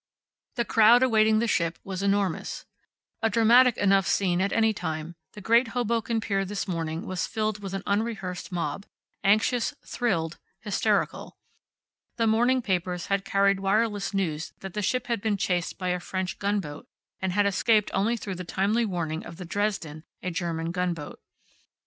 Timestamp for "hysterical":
10.61-11.37